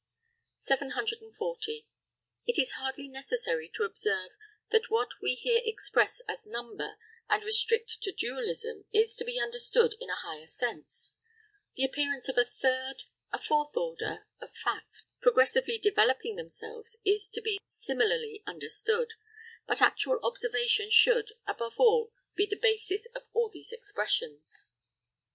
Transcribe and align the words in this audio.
740. 0.57 1.85
It 2.47 2.57
is 2.59 2.71
hardly 2.71 3.07
necessary 3.07 3.69
to 3.75 3.83
observe 3.83 4.31
that 4.71 4.89
what 4.89 5.21
we 5.21 5.35
here 5.35 5.61
express 5.63 6.23
as 6.27 6.47
number 6.47 6.97
and 7.29 7.43
restrict 7.43 8.01
to 8.01 8.11
dualism 8.11 8.85
is 8.91 9.15
to 9.17 9.23
be 9.23 9.39
understood 9.39 9.93
in 10.01 10.09
a 10.09 10.15
higher 10.15 10.47
sense; 10.47 11.13
the 11.75 11.83
appearance 11.85 12.27
of 12.27 12.39
a 12.39 12.45
third, 12.45 13.03
a 13.31 13.37
fourth 13.37 13.77
order 13.77 14.25
of 14.39 14.49
facts 14.57 15.05
progressively 15.21 15.77
developing 15.77 16.35
themselves 16.35 16.97
is 17.05 17.29
to 17.29 17.39
be 17.39 17.59
similarly 17.67 18.41
understood; 18.47 19.13
but 19.67 19.83
actual 19.83 20.19
observation 20.23 20.89
should, 20.89 21.33
above 21.45 21.79
all, 21.79 22.11
be 22.33 22.47
the 22.47 22.55
basis 22.57 23.05
of 23.13 23.27
all 23.33 23.49
these 23.49 23.71
expressions. 23.71 24.71